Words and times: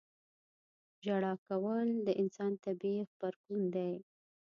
•ژړا 1.05 1.33
کول 1.47 1.87
د 2.05 2.07
انسان 2.21 2.51
طبیعي 2.65 3.01
غبرګون 3.09 3.63
دی. 3.75 3.91